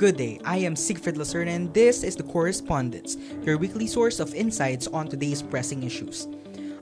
[0.00, 4.34] Good day, I am Siegfried Lacerna and this is The Correspondence, your weekly source of
[4.34, 6.26] insights on today's pressing issues.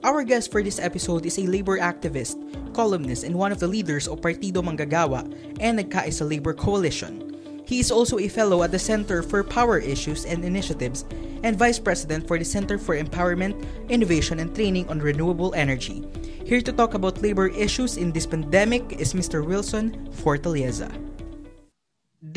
[0.05, 2.39] Our guest for this episode is a labor activist,
[2.73, 5.27] columnist, and one of the leaders of Partido Manggagawa
[5.59, 7.35] and Nagkaisa Labor Coalition.
[7.67, 11.03] He is also a fellow at the Center for Power Issues and Initiatives
[11.43, 16.07] and vice president for the Center for Empowerment, Innovation, and Training on Renewable Energy.
[16.45, 19.45] Here to talk about labor issues in this pandemic is Mr.
[19.45, 21.08] Wilson Fortaleza.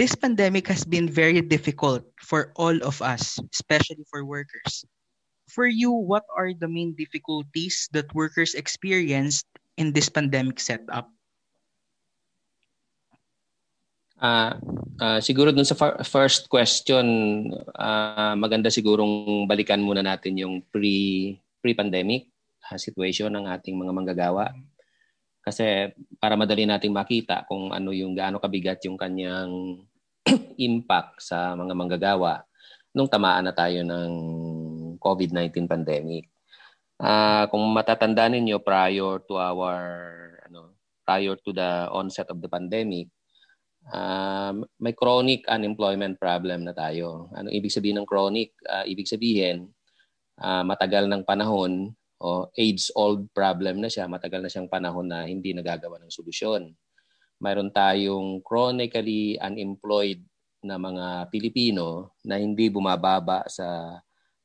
[0.02, 4.82] This pandemic has been very difficult for all of us, especially for workers.
[5.46, 9.46] For you, what are the main difficulties that workers experienced
[9.78, 11.06] in this pandemic setup?
[14.18, 14.58] Uh,
[14.98, 17.06] uh, siguro dun sa far- first question,
[17.78, 22.26] uh, maganda sigurong balikan muna natin yung pre pre-pandemic
[22.66, 24.50] uh, situation ng ating mga manggagawa.
[25.46, 29.78] Kasi para madali nating makita kung ano yung gaano kabigat yung kanyang
[30.66, 32.42] impact sa mga manggagawa
[32.92, 34.10] nung tamaan na tayo ng
[35.00, 36.28] COVID-19 pandemic.
[37.02, 39.74] Uh, kung matatandaan ninyo prior to our
[40.46, 43.10] ano prior to the onset of the pandemic,
[43.90, 47.32] uh, may chronic unemployment problem na tayo.
[47.34, 48.54] Ano ibig sabihin ng chronic?
[48.62, 49.66] Uh, ibig sabihin
[50.38, 51.90] uh, matagal ng panahon
[52.22, 56.70] o age-old problem na siya, matagal na siyang panahon na hindi nagagawa ng solusyon.
[57.42, 60.22] Mayroon tayong chronically unemployed
[60.62, 63.98] na mga Pilipino na hindi bumababa sa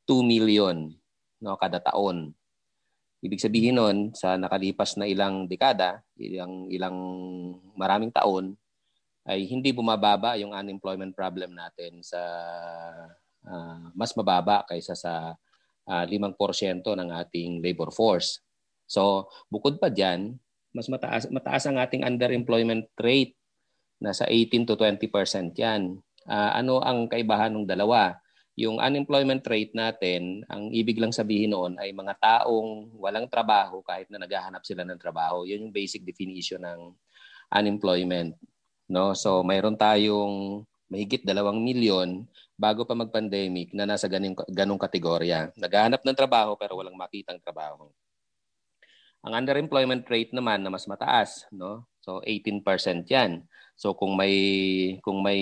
[0.10, 0.90] 2 million
[1.38, 2.34] no kada taon.
[3.22, 6.98] Ibig sabihin nun, sa nakalipas na ilang dekada, ilang ilang
[7.78, 8.58] maraming taon
[9.28, 12.22] ay hindi bumababa yung unemployment problem natin sa
[13.46, 15.36] uh, mas mababa kaysa sa
[15.88, 18.40] uh, ah, 5% ng ating labor force.
[18.88, 20.40] So, bukod pa diyan,
[20.78, 23.34] mas mataas mataas ang ating underemployment rate
[23.98, 25.98] nasa 18 to 20% 'yan.
[26.30, 28.14] Uh, ano ang kaibahan ng dalawa?
[28.58, 34.10] Yung unemployment rate natin, ang ibig lang sabihin noon ay mga taong walang trabaho kahit
[34.10, 35.46] na naghahanap sila ng trabaho.
[35.46, 36.94] Yun yung basic definition ng
[37.54, 38.34] unemployment.
[38.90, 39.14] No?
[39.14, 42.26] So mayroon tayong mahigit dalawang milyon
[42.58, 45.54] bago pa mag-pandemic na nasa ganung, ganung kategorya.
[45.54, 47.94] Naghahanap ng trabaho pero walang makitang trabaho.
[49.26, 51.90] Ang underemployment rate naman na mas mataas, no?
[52.04, 53.44] So 18% 'yan.
[53.78, 54.36] So kung may
[55.06, 55.42] kung may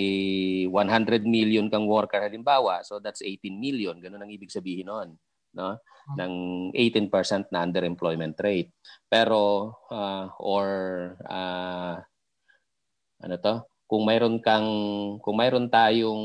[0.68, 3.96] 100 million kang worker halimbawa, so that's 18 million.
[4.00, 5.16] Ganun ang ibig sabihin noon,
[5.56, 5.80] no?
[6.14, 6.34] ng
[6.70, 8.70] 18% na underemployment rate.
[9.10, 10.66] Pero uh, or
[11.26, 11.98] uh,
[13.18, 13.54] ano to?
[13.86, 14.68] Kung mayroon kang
[15.18, 16.24] kung mayroon tayong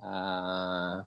[0.00, 1.00] uh,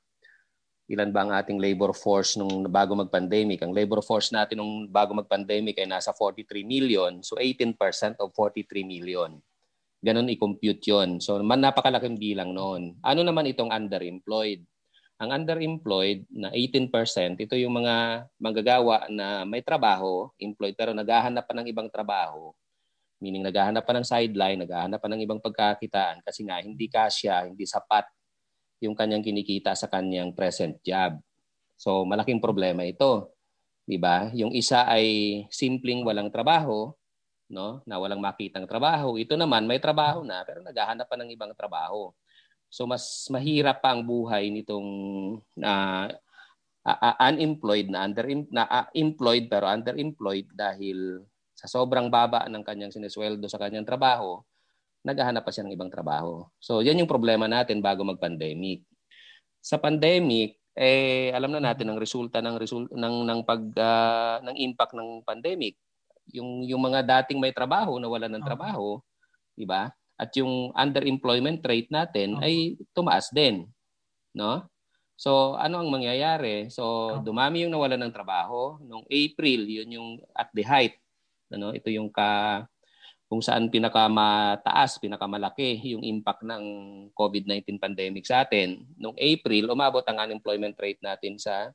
[0.86, 3.66] ilan ba ang ating labor force nung bago mag-pandemic?
[3.66, 7.26] Ang labor force natin nung bago mag-pandemic ay nasa 43 million.
[7.26, 9.42] So 18% of 43 million.
[10.06, 11.18] Ganon i-compute yon.
[11.18, 13.02] So man napakalaking bilang noon.
[13.02, 14.62] Ano naman itong underemployed?
[15.16, 16.92] Ang underemployed na 18%,
[17.40, 22.52] ito yung mga manggagawa na may trabaho, employed, pero naghahanap pa ng ibang trabaho.
[23.24, 27.64] Meaning naghahanap pa ng sideline, naghahanap pa ng ibang pagkakitaan kasi nga hindi kasya, hindi
[27.64, 28.06] sapat
[28.84, 31.20] yung kanyang kinikita sa kanyang present job.
[31.80, 33.36] So malaking problema ito.
[33.86, 34.32] 'Di ba?
[34.34, 35.06] Yung isa ay
[35.54, 36.92] simpleng walang trabaho,
[37.52, 37.82] no?
[37.86, 39.16] Na walang makitang trabaho.
[39.20, 42.12] Ito naman may trabaho na pero naghahanap pa ng ibang trabaho.
[42.70, 44.90] So mas mahirap pa ang buhay nitong
[45.64, 46.08] uh,
[46.86, 51.24] uh, unemployed na under na uh, employed pero underemployed dahil
[51.56, 54.44] sa sobrang baba ng kanyang sinesweldo sa kanyang trabaho,
[55.06, 56.50] naghahanap pa siya ng ibang trabaho.
[56.58, 58.82] So yan yung problema natin bago mag-pandemic.
[59.62, 64.56] Sa pandemic, eh alam na natin ang resulta ng result ng ng pag uh, ng
[64.60, 65.80] impact ng pandemic
[66.34, 69.00] yung yung mga dating may trabaho na wala ng trabaho,
[69.54, 69.94] 'di ba?
[70.18, 73.68] At yung underemployment rate natin ay tumaas din,
[74.34, 74.64] no?
[75.16, 76.68] So, ano ang mangyayari?
[76.68, 81.00] So, dumami yung nawalan ng trabaho nung April, yun yung at the height,
[81.52, 81.72] ano?
[81.72, 82.64] Ito yung ka
[83.36, 86.64] kung saan pinakamataas, pinakamalaki yung impact ng
[87.12, 88.80] COVID-19 pandemic sa atin.
[88.96, 91.68] Nung April, umabot ang unemployment rate natin sa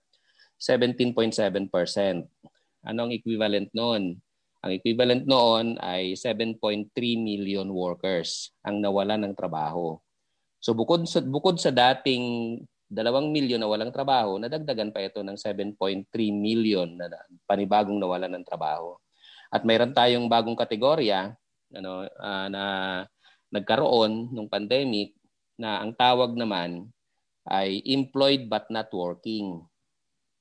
[0.56, 1.36] 17.7%.
[2.88, 4.16] Ano ang equivalent noon?
[4.64, 6.56] Ang equivalent noon ay 7.3
[7.20, 10.00] million workers ang nawalan ng trabaho.
[10.64, 12.56] So bukod sa, bukod sa dating
[12.88, 13.04] 2
[13.36, 17.12] milyon na walang trabaho, nadagdagan pa ito ng 7.3 million na
[17.44, 18.96] panibagong nawalan ng trabaho.
[19.52, 21.36] At mayroon tayong bagong kategorya
[21.74, 22.64] ano, uh, na
[23.50, 25.14] nagkaroon nung pandemic
[25.58, 26.88] na ang tawag naman
[27.50, 29.60] ay employed but not working.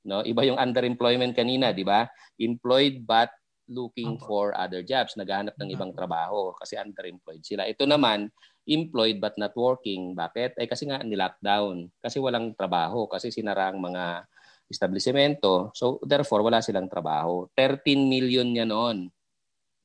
[0.06, 2.08] No, iba yung underemployment kanina, di ba?
[2.40, 3.28] Employed but
[3.70, 7.70] looking for other jobs, naghahanap ng ibang trabaho kasi underemployed sila.
[7.70, 8.26] Ito naman
[8.66, 10.12] employed but not working.
[10.18, 10.58] Bakit?
[10.58, 11.88] Ay kasi nga ni-lockdown.
[12.02, 13.06] Kasi walang trabaho.
[13.06, 14.26] Kasi sinara ang mga
[14.70, 15.70] establishmento.
[15.74, 17.46] So therefore, wala silang trabaho.
[17.54, 19.10] 13 million niya noon,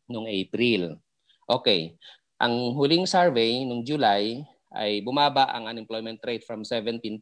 [0.10, 0.98] noong April.
[1.46, 1.94] Okay.
[2.42, 4.42] Ang huling survey noong July
[4.76, 7.22] ay bumaba ang unemployment rate from 17%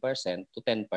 [0.50, 0.88] to 10%.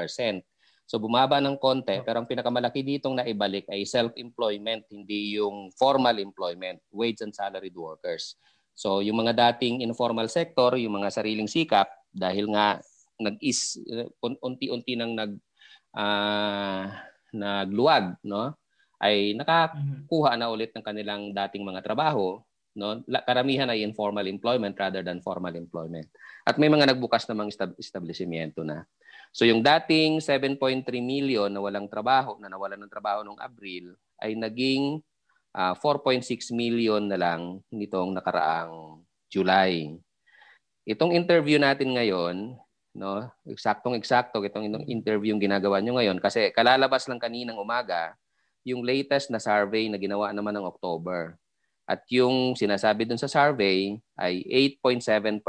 [0.87, 6.79] So bumaba ng konti, pero ang pinakamalaki ditong naibalik ay self-employment, hindi yung formal employment,
[6.95, 8.39] wage and salaried workers.
[8.71, 12.79] So yung mga dating informal sector, yung mga sariling sikap, dahil nga
[13.19, 13.83] nag-is,
[14.23, 15.35] unti-unti nang nag
[15.91, 16.87] uh,
[17.35, 18.55] nagluwag, no?
[18.97, 22.41] ay nakakuha na ulit ng kanilang dating mga trabaho,
[22.77, 23.01] no?
[23.25, 26.05] Karamihan ay informal employment rather than formal employment.
[26.45, 28.85] At may mga nagbukas na mga establishmento na.
[29.33, 34.37] So yung dating 7.3 million na walang trabaho, na nawalan ng trabaho noong Abril, ay
[34.37, 35.01] naging
[35.57, 39.97] uh, ah, 4.6 million na lang nitong nakaraang July.
[40.87, 42.55] Itong interview natin ngayon,
[42.95, 48.15] no, eksaktong-eksakto itong interview yung ginagawa nyo ngayon kasi kalalabas lang kaninang umaga
[48.67, 51.39] yung latest na survey na ginawa naman ng October.
[51.87, 54.43] At yung sinasabi dun sa survey ay
[54.83, 55.39] 8.7%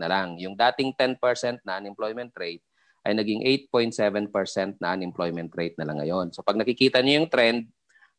[0.00, 0.40] na lang.
[0.40, 1.20] Yung dating 10%
[1.68, 2.64] na unemployment rate
[3.04, 6.32] ay naging 8.7% na unemployment rate na lang ngayon.
[6.32, 7.68] So pag nakikita niyo yung trend,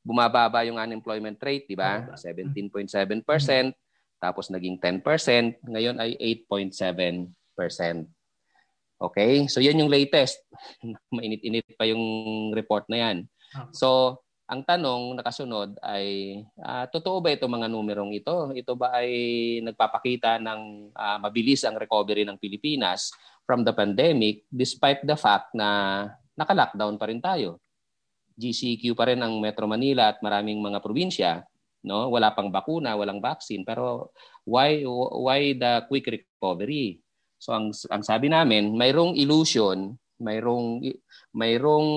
[0.05, 2.13] bumababa yung unemployment rate, di ba?
[2.13, 2.93] 17.7%,
[4.19, 6.13] tapos naging 10%, ngayon ay
[6.45, 7.33] 8.7%.
[9.01, 9.47] Okay?
[9.47, 10.43] So yan yung latest.
[11.15, 12.03] Mainit-init pa yung
[12.53, 13.17] report na yan.
[13.71, 14.19] So
[14.53, 18.53] ang tanong nakasunod ay uh, totoo ba itong mga numerong ito?
[18.53, 19.09] Ito ba ay
[19.65, 23.09] nagpapakita ng uh, mabilis ang recovery ng Pilipinas
[23.49, 26.05] from the pandemic despite the fact na
[26.37, 27.57] naka-lockdown pa rin tayo.
[28.37, 31.31] GCQ pa rin ang Metro Manila at maraming mga probinsya,
[31.85, 32.13] no?
[32.13, 34.13] Wala pang bakuna, walang vaccine, pero
[34.45, 34.85] why
[35.17, 37.01] why the quick recovery?
[37.41, 40.81] So ang ang sabi namin, mayroong illusion, mayroong
[41.35, 41.89] mayroong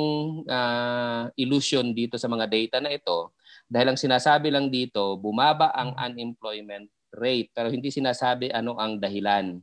[0.50, 3.32] uh, illusion dito sa mga data na ito.
[3.70, 7.54] Dahil ang sinasabi lang dito, bumaba ang unemployment rate.
[7.54, 9.56] Pero hindi sinasabi ano ang dahilan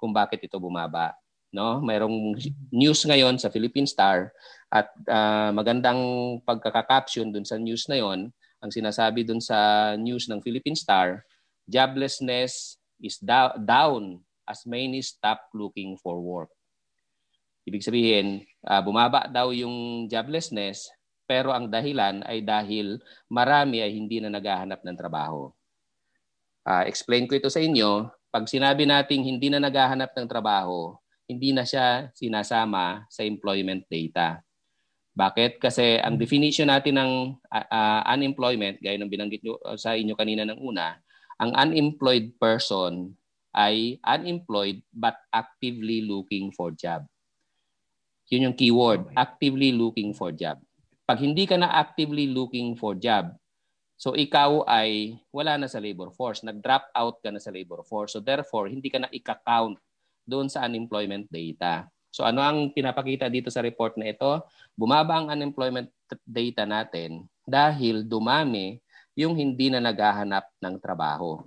[0.00, 1.12] kung bakit ito bumaba
[1.56, 1.80] no?
[1.80, 2.36] Mayroong
[2.68, 4.28] news ngayon sa Philippine Star
[4.68, 6.00] at uh, magandang
[6.44, 8.28] pagkaka-caption dun sa news na yon
[8.60, 11.22] ang sinasabi dun sa news ng Philippine Star
[11.64, 16.52] joblessness is da- down as many stop looking for work
[17.66, 20.88] ibig sabihin uh, bumaba daw yung joblessness
[21.26, 25.50] pero ang dahilan ay dahil marami ay hindi na naghahanap ng trabaho
[26.64, 30.94] uh, explain ko ito sa inyo pag sinabi nating hindi na naghahanap ng trabaho
[31.26, 34.38] hindi na siya sinasama sa employment data.
[35.16, 35.58] Bakit?
[35.58, 37.12] Kasi ang definition natin ng
[37.50, 40.94] uh, unemployment, gaya ng binanggit nyo, uh, sa inyo kanina ng una,
[41.42, 43.12] ang unemployed person
[43.56, 47.02] ay unemployed but actively looking for job.
[48.30, 50.58] Yun yung keyword, actively looking for job.
[51.06, 53.30] Pag hindi ka na actively looking for job,
[53.94, 58.18] so ikaw ay wala na sa labor force, nag-drop out ka na sa labor force.
[58.18, 59.78] So therefore, hindi ka na ika-count
[60.26, 61.86] doon sa unemployment data.
[62.10, 64.42] So ano ang pinapakita dito sa report na ito?
[64.74, 65.92] Bumaba ang unemployment
[66.26, 68.82] data natin dahil dumami
[69.14, 71.40] yung hindi na naghahanap ng trabaho.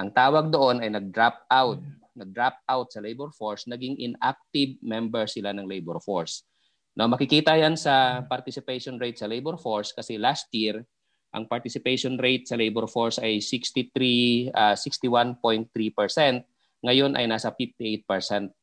[0.00, 1.78] Ang tawag doon ay nag-drop out.
[2.20, 6.44] Nag-drop out sa labor force, naging inactive member sila ng labor force.
[6.92, 10.84] Now, makikita yan sa participation rate sa labor force kasi last year,
[11.32, 16.44] ang participation rate sa labor force ay 63 uh, 61.3%
[16.80, 18.04] ngayon ay nasa 58%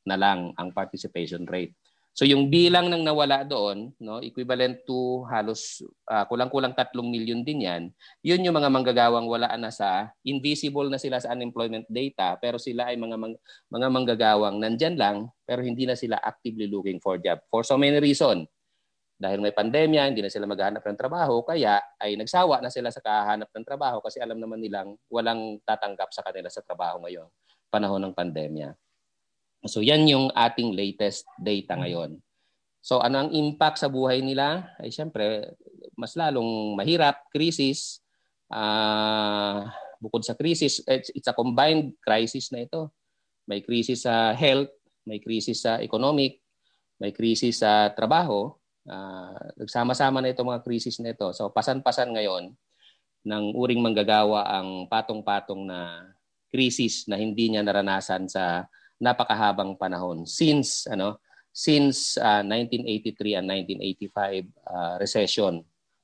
[0.10, 1.78] na lang ang participation rate.
[2.18, 7.62] So yung bilang ng nawala doon, no, equivalent to halos uh, kulang-kulang 3 million din
[7.70, 7.84] 'yan.
[8.26, 12.90] 'Yun yung mga manggagawang wala na sa invisible na sila sa unemployment data pero sila
[12.90, 13.38] ay mga mang,
[13.70, 18.02] mga manggagawang nandiyan lang pero hindi na sila actively looking for job for so many
[18.02, 18.50] reason.
[19.18, 23.02] Dahil may pandemya, hindi na sila maghahanap ng trabaho, kaya ay nagsawa na sila sa
[23.02, 27.30] kahanap ng trabaho kasi alam naman nilang walang tatanggap sa kanila sa trabaho ngayon
[27.70, 28.87] panahon ng pandemya.
[29.66, 31.80] So yan yung ating latest data mm.
[31.82, 32.12] ngayon.
[32.84, 34.70] So ano ang impact sa buhay nila?
[34.78, 35.58] Ay siyempre,
[35.98, 38.00] mas lalong mahirap, crisis.
[38.48, 39.68] Uh,
[40.00, 42.94] bukod sa crisis, it's, it's a combined crisis na ito.
[43.50, 44.72] May crisis sa health,
[45.04, 46.40] may crisis sa economic,
[47.02, 48.54] may crisis sa trabaho.
[48.88, 51.28] Uh, nagsama-sama na itong mga crisis na ito.
[51.36, 52.56] So pasan-pasan ngayon
[53.28, 56.08] ng uring manggagawa ang patong-patong na
[56.48, 58.64] crisis na hindi niya naranasan sa
[58.98, 61.22] napakahabang panahon since ano
[61.54, 65.54] since uh, 1983 and 1985 uh, recession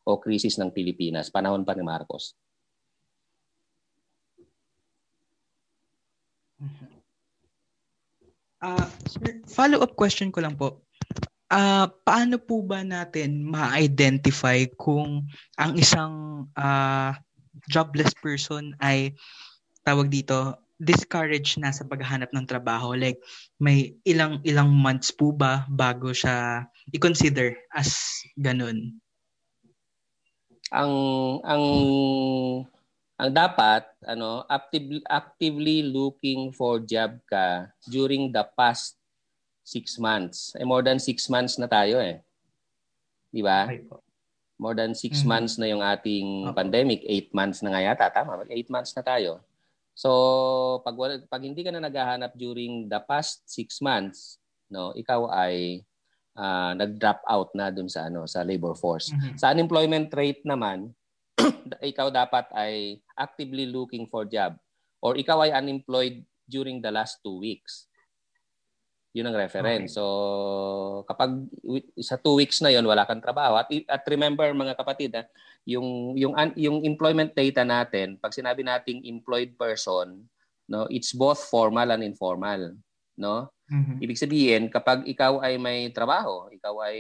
[0.04, 2.34] o crisis ng Pilipinas panahon pa ni Marcos.
[8.64, 8.88] Uh,
[9.52, 10.88] follow-up question ko lang po.
[11.52, 15.28] Uh, paano po ba natin ma-identify kung
[15.60, 17.12] ang isang uh,
[17.68, 19.14] jobless person ay
[19.84, 22.92] tawag dito discouraged na sa paghahanap ng trabaho?
[22.94, 23.24] Like,
[23.58, 27.96] may ilang ilang months po ba bago siya i-consider as
[28.36, 29.00] ganun?
[30.70, 30.94] Ang
[31.48, 31.66] ang
[33.18, 39.00] ang dapat ano actively actively looking for job ka during the past
[39.64, 40.52] six months.
[40.60, 42.20] Eh, more than six months na tayo eh.
[43.32, 43.72] Di ba?
[44.60, 45.32] More than six mm-hmm.
[45.32, 46.56] months na yung ating okay.
[46.56, 47.02] pandemic.
[47.08, 48.06] Eight months na nga yata.
[48.12, 48.46] Tama.
[48.52, 49.42] Eight months na tayo.
[49.94, 50.98] So, pag,
[51.30, 54.42] pag hindi ka na naghahanap during the past six months,
[54.74, 55.86] no, ikaw ay
[56.38, 59.14] uh, nag-drop out na dun sa ano sa labor force.
[59.14, 59.38] Mm-hmm.
[59.38, 60.92] Sa unemployment rate naman,
[61.94, 64.58] ikaw dapat ay actively looking for job
[65.02, 67.86] or ikaw ay unemployed during the last two weeks.
[69.14, 69.94] Yun ang reference.
[69.94, 69.98] Okay.
[70.02, 71.46] So, kapag
[72.02, 73.62] sa two weeks na yon wala kang trabaho.
[73.62, 75.30] At, at remember mga kapatid, ha,
[75.64, 80.28] yung, yung, yung employment data natin, pag sinabi nating employed person,
[80.68, 82.76] no, it's both formal and informal.
[83.16, 83.52] No?
[83.72, 83.98] Mm-hmm.
[84.04, 86.98] Ibig sabihin, kapag ikaw ay may trabaho, ikaw ay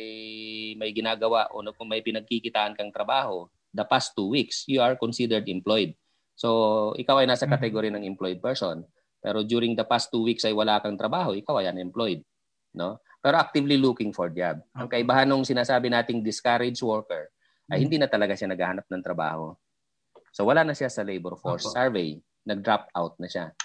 [0.79, 5.43] may ginagawa o kung may pinagkikitaan kang trabaho, the past two weeks, you are considered
[5.49, 5.91] employed.
[6.39, 7.59] So, ikaw ay nasa mm-hmm.
[7.59, 8.87] category ng employed person.
[9.19, 12.23] Pero during the past two weeks ay wala kang trabaho, ikaw ay unemployed.
[12.71, 13.03] No?
[13.19, 14.63] Pero actively looking for job.
[14.75, 17.32] Ang kaibahan ng sinasabi nating discouraged worker
[17.71, 19.55] ay hindi na talaga siya naghahanap ng trabaho.
[20.33, 21.75] So wala na siya sa labor force Opo.
[21.77, 22.19] survey.
[22.43, 23.55] Nag-drop out na siya.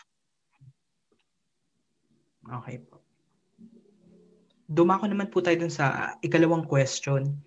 [2.46, 3.02] Okay po.
[4.68, 7.40] Dumako naman po tayo dun sa ikalawang question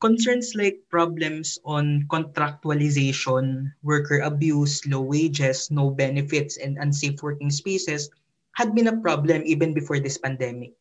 [0.00, 8.10] concerns like problems on contractualization, worker abuse, low wages, no benefits, and unsafe working spaces
[8.52, 10.72] had been a problem even before this pandemic.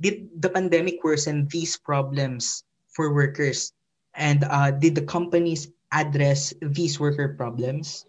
[0.00, 3.74] Did the pandemic worsen these problems for workers?
[4.18, 8.04] And uh, did the companies address these worker problems?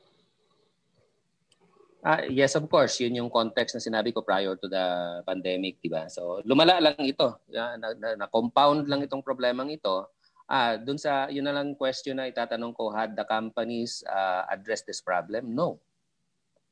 [2.02, 2.98] Uh, yes, of course.
[2.98, 6.10] Yun yung context na sinabi ko prior to the pandemic, di ba?
[6.10, 7.38] So, lumala lang ito.
[7.54, 10.10] Na, na, na compound lang itong problemang ito
[10.50, 14.90] Ah, dun sa yun na lang question na itatanong ko, had the companies uh, addressed
[14.90, 15.54] this problem?
[15.54, 15.78] No.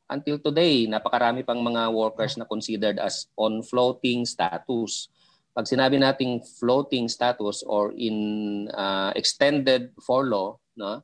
[0.10, 5.14] Until today, napakarami pang mga workers na considered as on floating status.
[5.58, 11.02] Pag sinabi nating floating status or in uh, extended furlough, no?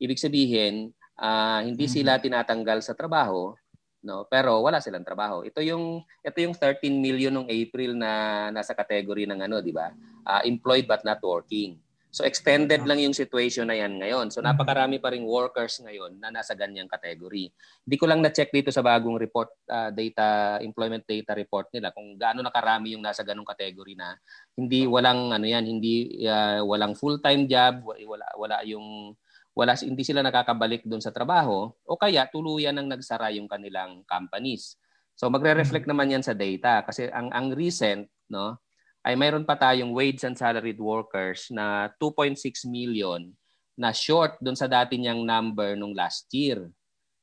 [0.00, 0.88] Ibig sabihin,
[1.20, 2.00] uh, hindi mm-hmm.
[2.00, 3.52] sila tinatanggal sa trabaho,
[4.00, 4.24] no?
[4.24, 5.44] Pero wala silang trabaho.
[5.44, 9.92] Ito yung ito yung 13 million ng April na nasa category ng ano, di ba?
[10.24, 11.76] Uh, employed but not working.
[12.10, 14.34] So extended lang yung situation na yan ngayon.
[14.34, 14.50] So mm-hmm.
[14.50, 17.54] napakarami pa ring workers ngayon na nasa ganyang category.
[17.86, 22.18] Hindi ko lang na-check dito sa bagong report uh, data employment data report nila kung
[22.18, 24.18] gaano nakarami yung nasa ganung category na
[24.58, 29.14] hindi walang ano yan, hindi uh, walang full-time job, wala wala yung
[29.54, 34.74] wala hindi sila nakakabalik doon sa trabaho o kaya tuluyan nang nagsara yung kanilang companies.
[35.14, 35.94] So magre-reflect mm-hmm.
[35.94, 38.58] naman yan sa data kasi ang ang recent no
[39.00, 42.36] ay mayroon pa tayong wage and salaried workers na 2.6
[42.68, 43.32] million
[43.80, 46.68] na short doon sa dati niyang number nung last year.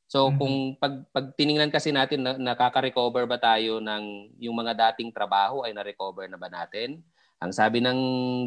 [0.09, 0.39] So mm-hmm.
[0.39, 5.61] kung pag, pag tiningnan kasi natin na, nakaka-recover ba tayo ng yung mga dating trabaho
[5.67, 7.03] ay na-recover na ba natin?
[7.37, 7.99] Ang sabi ng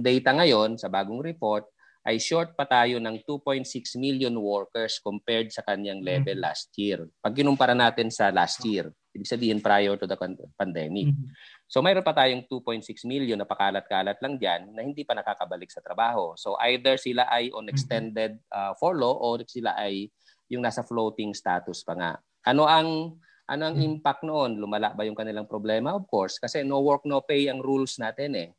[0.02, 1.70] data ngayon sa bagong report
[2.02, 3.62] ay short pa tayo ng 2.6
[4.00, 6.48] million workers compared sa kanyang level mm-hmm.
[6.48, 7.06] last year.
[7.20, 10.16] Pag kinumpara natin sa last year, ibig sabihin prior to the
[10.56, 11.12] pandemic.
[11.12, 11.28] Mm-hmm.
[11.70, 15.78] So mayroon pa tayong 2.6 million na pakalat-kalat lang diyan na hindi pa nakakabalik sa
[15.78, 16.34] trabaho.
[16.34, 17.70] So either sila ay on mm-hmm.
[17.70, 20.10] extended uh, furlough or sila ay
[20.50, 22.12] yung nasa floating status pa nga.
[22.42, 23.14] Ano ang
[23.46, 23.90] ano ang mm-hmm.
[24.02, 24.58] impact noon?
[24.58, 25.94] Lumala ba yung kanilang problema?
[25.94, 28.50] Of course, kasi no work no pay ang rules natin eh.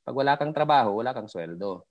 [0.00, 1.84] Pag wala kang trabaho, wala kang sweldo.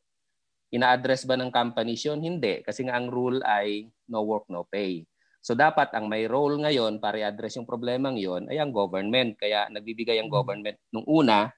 [0.73, 2.17] Ina-address ba ng companies yun?
[2.17, 2.65] Hindi.
[2.65, 5.05] Kasi nga ang rule ay no work, no pay.
[5.43, 9.35] So dapat ang may role ngayon para i-address yung problemang yon ay ang government.
[9.35, 10.35] Kaya nagbibigay ang mm.
[10.39, 11.51] government nung una,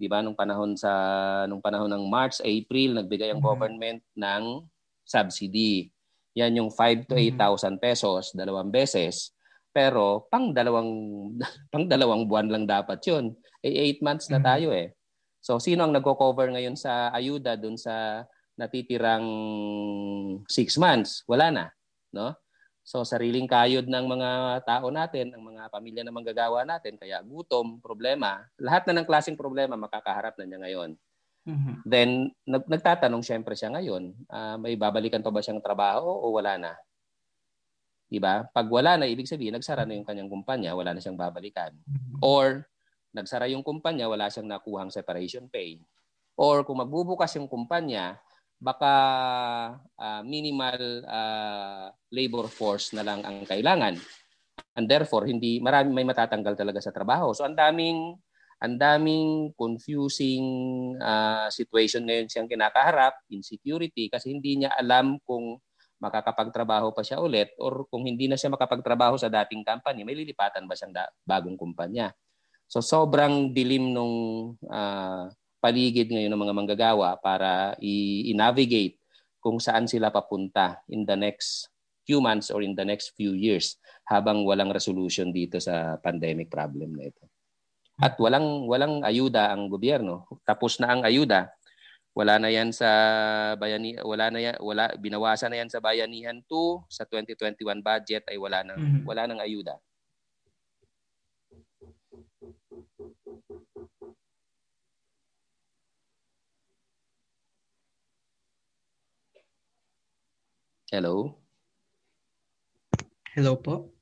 [0.00, 0.90] 'di ba, nung panahon sa
[1.50, 3.50] nung panahon ng March, April, nagbigay ang mm-hmm.
[3.52, 4.42] government ng
[5.02, 5.90] subsidy.
[6.38, 7.76] Yan yung 5 to 8,000 mm-hmm.
[7.82, 9.34] pesos dalawang beses.
[9.74, 10.88] Pero pang dalawang
[11.74, 13.34] pang dalawang buwan lang dapat 'yun.
[13.60, 14.48] Eh 8 months na mm-hmm.
[14.48, 14.94] tayo eh.
[15.42, 18.24] So sino ang nagko-cover ngayon sa ayuda dun sa
[18.56, 19.26] natitirang
[20.46, 20.48] 6
[20.80, 21.26] months?
[21.28, 21.64] Wala na,
[22.14, 22.32] no?
[22.88, 24.30] So sariling kayod ng mga
[24.64, 29.36] tao natin, ng mga pamilya na manggagawa natin, kaya gutom, problema, lahat na ng klaseng
[29.36, 30.90] problema makakaharap na niya ngayon.
[31.44, 31.74] Mm-hmm.
[31.84, 36.56] Then nag- nagtatanong syempre siya ngayon, uh, may babalikan pa ba siyang trabaho o wala
[36.56, 36.72] na?
[38.08, 38.48] 'Di ba?
[38.48, 41.76] Pag wala na, ibig sabihin nagsara na yung kanyang kumpanya, wala na siyang babalikan.
[41.84, 42.24] Mm-hmm.
[42.24, 42.64] Or
[43.12, 45.76] nagsara yung kumpanya, wala siyang nakuhang separation pay.
[46.40, 48.16] Or kung magbubukas yung kumpanya,
[48.58, 48.94] baka
[49.94, 53.94] uh, minimal uh, labor force na lang ang kailangan.
[54.74, 57.30] And therefore, hindi marami may matatanggal talaga sa trabaho.
[57.30, 58.18] So ang daming
[58.58, 60.42] ang daming confusing
[60.98, 65.62] uh, situation ngayon siyang kinakaharap, insecurity kasi hindi niya alam kung
[66.02, 70.66] makakapagtrabaho pa siya ulit or kung hindi na siya makapagtrabaho sa dating company, may lilipatan
[70.66, 72.10] ba siyang da- bagong kumpanya.
[72.66, 74.14] So sobrang dilim nung
[74.66, 75.26] uh,
[75.58, 78.98] paligid ngayon ng mga manggagawa para i-navigate
[79.38, 81.70] kung saan sila papunta in the next
[82.08, 83.76] few months or in the next few years
[84.08, 87.28] habang walang resolution dito sa pandemic problem na ito.
[87.98, 90.24] At walang walang ayuda ang gobyerno.
[90.46, 91.50] Tapos na ang ayuda.
[92.14, 92.88] Wala na 'yan sa
[93.60, 98.38] bayani wala na yan, wala binawasan na 'yan sa bayanihan 2 sa 2021 budget ay
[98.40, 99.04] wala nang mm-hmm.
[99.06, 99.78] wala nang ayuda.
[110.88, 111.36] Hello?
[113.36, 113.92] Hello po?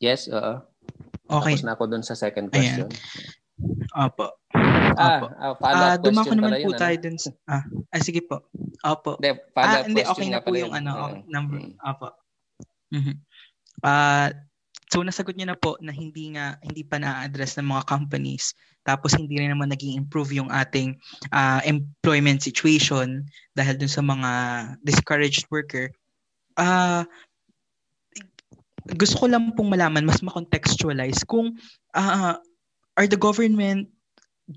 [0.00, 0.40] Yes, oo.
[0.40, 0.64] Uh,
[1.28, 1.52] okay.
[1.52, 2.88] Tapos na ako dun sa second question.
[2.88, 4.08] Ayan.
[4.08, 4.40] Opo.
[4.96, 7.04] Ah, uh, follow-up uh, dumako naman po yun, tayo ano?
[7.04, 7.30] dun sa...
[7.44, 8.48] Ah, ah, sige po.
[8.80, 9.20] Opo.
[9.20, 11.60] Hindi, ah, hindi, okay na po yung ano, okay, number.
[11.60, 11.76] Hmm.
[11.84, 12.08] Opo.
[12.88, 13.16] Mm-hmm.
[13.84, 14.28] Uh,
[14.88, 19.12] so nasagot niyo na po na hindi nga hindi pa na-address ng mga companies tapos
[19.12, 20.96] hindi rin naman naging improve yung ating
[21.36, 24.30] uh, employment situation dahil dun sa mga
[24.80, 25.92] discouraged worker.
[26.60, 27.08] Uh,
[28.96, 31.56] gusto ko lang pong malaman, mas ma-contextualize kung
[31.96, 32.36] uh,
[32.96, 33.88] are the government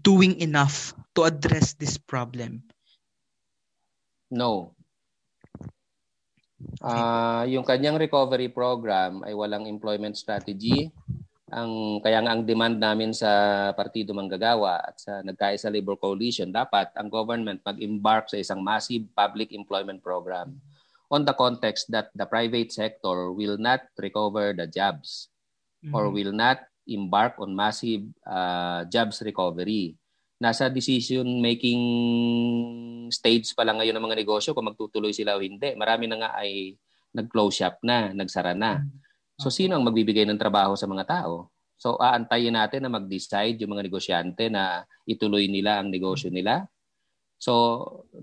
[0.03, 2.59] doing enough to address this problem?
[4.27, 4.73] No.
[6.83, 10.89] Uh, yung kanyang recovery program ay walang employment strategy.
[11.53, 13.29] Ang kaya nga ang demand namin sa
[13.77, 19.53] Partido Manggagawa at sa Nagkaisa Labor Coalition, dapat ang government mag-embark sa isang massive public
[19.53, 20.57] employment program
[21.13, 25.29] on the context that the private sector will not recover the jobs
[25.85, 25.93] mm-hmm.
[25.93, 29.93] or will not embark on massive uh, jobs recovery.
[30.41, 31.83] Nasa decision-making
[33.13, 35.77] stage pa lang ngayon ng mga negosyo kung magtutuloy sila o hindi.
[35.77, 36.73] Marami na nga ay
[37.13, 38.81] nag-close shop na, nagsara na.
[39.37, 41.53] So sino ang magbibigay ng trabaho sa mga tao?
[41.77, 46.65] So aantayin natin na mag-decide yung mga negosyante na ituloy nila ang negosyo nila.
[47.43, 47.51] So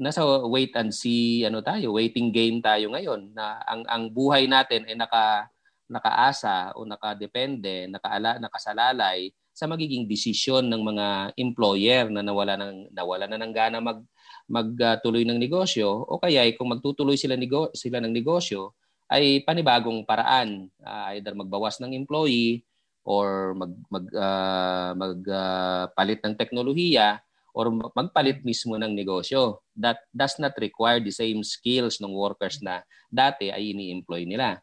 [0.00, 4.88] nasa wait and see ano tayo, waiting game tayo ngayon na ang ang buhay natin
[4.88, 5.52] ay naka
[5.92, 11.06] nakaasa o nakadepende, nakaala, nakasalalay sa magiging desisyon ng mga
[11.36, 14.00] employer na nawala ng nawala na ng gana mag
[14.48, 18.72] magtuloy uh, ng negosyo o kaya ay kung magtutuloy sila nego, sila ng negosyo
[19.10, 22.64] ay panibagong paraan uh, either magbawas ng employee
[23.04, 27.20] or mag mag uh, magpalit uh, ng teknolohiya
[27.56, 32.82] or magpalit mismo ng negosyo that does not require the same skills ng workers na
[33.10, 34.62] dati ay ini-employ nila.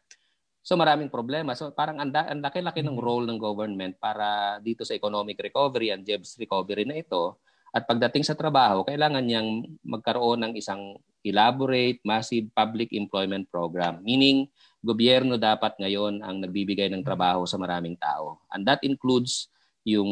[0.68, 1.56] So maraming problema.
[1.56, 3.08] So parang ang, ang laki-laki ng mm-hmm.
[3.08, 7.40] role ng government para dito sa economic recovery and jobs recovery na ito.
[7.72, 14.00] At pagdating sa trabaho, kailangan niyang magkaroon ng isang elaborate, massive public employment program.
[14.00, 14.48] Meaning,
[14.80, 18.40] gobyerno dapat ngayon ang nagbibigay ng trabaho sa maraming tao.
[18.52, 19.52] And that includes
[19.88, 20.10] yung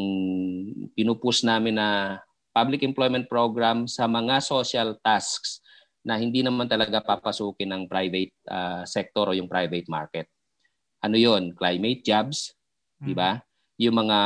[0.96, 2.20] pinupush namin na
[2.56, 5.60] public employment program sa mga social tasks
[6.00, 10.32] na hindi naman talaga papasukin ng private uh, sector o yung private market
[11.06, 12.50] ano yon climate jobs,
[12.98, 13.06] mm-hmm.
[13.06, 13.38] di ba?
[13.38, 13.44] Mm.
[13.76, 14.18] Yung mga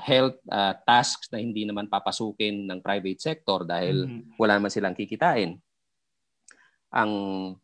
[0.00, 4.40] health uh, tasks na hindi naman papasukin ng private sector dahil mm-hmm.
[4.40, 5.60] wala naman silang kikitain.
[6.96, 7.12] Ang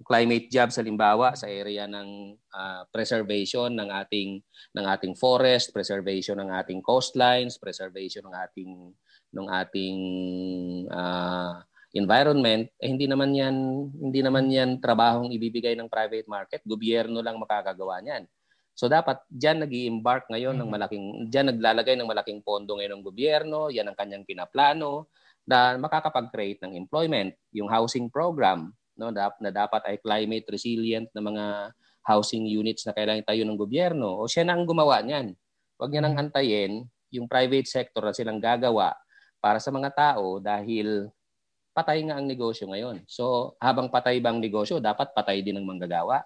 [0.05, 4.45] climate jobs halimbawa sa area ng uh, preservation ng ating
[4.77, 8.71] ng ating forest, preservation ng ating coastlines, preservation ng ating
[9.33, 9.99] ng ating
[10.93, 11.61] uh,
[11.93, 13.57] environment eh hindi naman yan
[13.97, 18.25] hindi naman yan trabahong ibibigay ng private market gobyerno lang makakagawa niyan
[18.73, 20.73] So dapat diyan nag-embark ngayon ng mm-hmm.
[20.73, 25.13] malaking diyan naglalagay ng malaking pondo ngayon ng gobyerno, yan ang kanyang pinaplano
[25.45, 31.45] na makakapag-create ng employment, yung housing program no na dapat ay climate resilient na mga
[32.05, 35.37] housing units na kailangan tayo ng gobyerno o siya na ang gumawa niyan.
[35.77, 36.33] Huwag niya nang mm-hmm.
[36.33, 36.73] antayin
[37.13, 38.97] yung private sector na silang gagawa
[39.43, 41.11] para sa mga tao dahil
[41.75, 43.03] patay nga ang negosyo ngayon.
[43.11, 46.23] So, habang patay bang negosyo, dapat patay din ang manggagawa.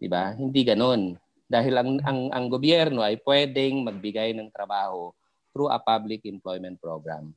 [0.00, 0.32] 'Di ba?
[0.32, 1.20] Hindi ganoon.
[1.46, 5.14] Dahil ang, ang, ang gobyerno ay pwedeng magbigay ng trabaho
[5.54, 7.30] through a public employment program.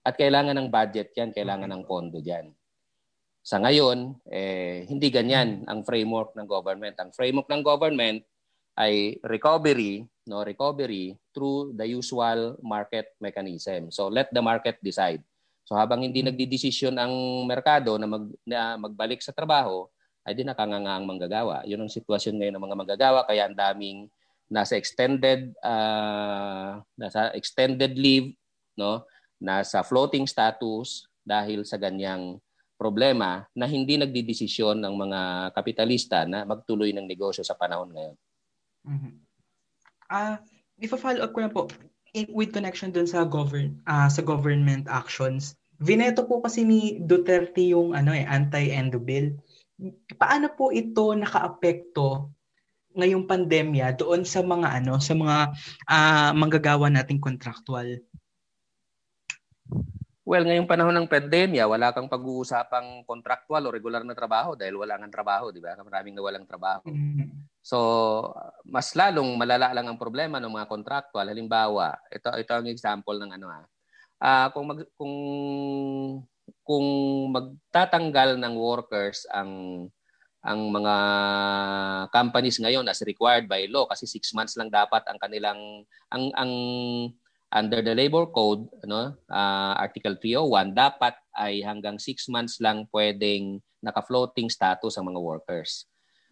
[0.00, 2.48] At kailangan ng budget yan, kailangan ng pondo dyan.
[3.44, 6.96] Sa ngayon, eh, hindi ganyan ang framework ng government.
[6.96, 8.24] Ang framework ng government
[8.74, 13.90] ay recovery, no, recovery through the usual market mechanism.
[13.94, 15.22] So let the market decide.
[15.64, 16.34] So habang hindi mm-hmm.
[16.34, 17.14] nagdidesisyon ang
[17.48, 19.88] merkado na, mag, na magbalik sa trabaho,
[20.24, 21.62] ay di nakanganga ang manggagawa.
[21.68, 24.08] Yun ang sitwasyon ngayon ng mga manggagawa kaya ang daming
[24.48, 28.32] nasa extended uh, nasa extended leave,
[28.76, 29.04] no?
[29.36, 32.40] Nasa floating status dahil sa ganyang
[32.80, 35.20] problema na hindi nagdidesisyon ng mga
[35.52, 38.16] kapitalista na magtuloy ng negosyo sa panahon ngayon.
[38.84, 39.12] Mm-hmm.
[40.12, 40.36] Uh,
[40.80, 41.62] ifa-follow up ko na po
[42.30, 45.58] with connection dun sa govern uh, sa government actions.
[45.82, 49.34] Vineto po kasi ni Duterte yung ano eh anti-endo bill.
[50.14, 52.30] Paano po ito nakaapekto
[52.94, 55.36] ngayong pandemya doon sa mga ano sa mga
[55.90, 57.98] uh, manggagawa nating contractual?
[60.24, 64.96] Well, ngayong panahon ng pandemya, wala kang pag-uusapang contractual o regular na trabaho dahil wala
[64.96, 65.76] nang trabaho, di ba?
[65.76, 66.80] Maraming nawalang trabaho.
[66.88, 67.44] Mm-hmm.
[67.60, 67.76] So,
[68.64, 71.28] mas lalong malala lang ang problema ng mga contractual.
[71.28, 73.64] Halimbawa, ito ito ang example ng ano ah.
[74.24, 75.14] Uh, kung mag, kung
[76.64, 76.86] kung
[77.32, 79.84] magtatanggal ng workers ang
[80.44, 80.96] ang mga
[82.12, 86.52] companies ngayon as required by law kasi six months lang dapat ang kanilang ang ang
[87.54, 93.62] under the labor code ano uh, article 301 dapat ay hanggang 6 months lang pwedeng
[93.84, 95.84] naka-floating status ang mga workers.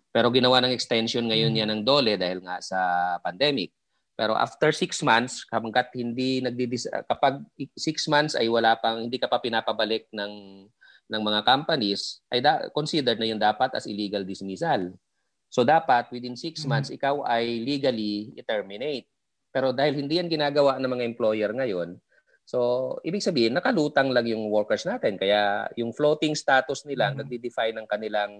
[0.08, 1.58] Pero ginawa ng extension ngayon mm.
[1.60, 2.80] yan ng DOLE dahil nga sa
[3.20, 3.72] pandemic.
[4.12, 9.28] Pero after 6 months, hanggat hindi nagdidis kapag 6 months ay wala pang hindi ka
[9.28, 10.64] pa pinapabalik ng
[11.12, 14.92] ng mga companies, ay da, considered na yun dapat as illegal dismissal.
[15.52, 16.68] So dapat within 6 mm.
[16.68, 19.08] months ikaw ay legally terminate.
[19.52, 22.00] Pero dahil hindi yan ginagawa ng mga employer ngayon,
[22.42, 25.20] so ibig sabihin nakalutang lang yung workers natin.
[25.20, 27.20] Kaya yung floating status nila, mm-hmm.
[27.22, 28.32] nagde-define ng kanilang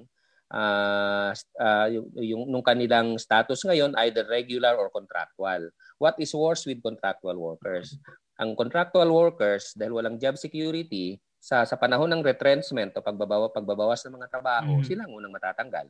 [0.49, 5.69] uh, uh, yung, yung nung kanilang status ngayon either regular or contractual.
[6.01, 8.01] What is worse with contractual workers?
[8.41, 14.01] Ang contractual workers dahil walang job security sa sa panahon ng retrenchment o pagbabawa pagbabawas
[14.09, 14.89] ng mga trabaho, mm-hmm.
[14.89, 15.87] sila ang unang matatanggal.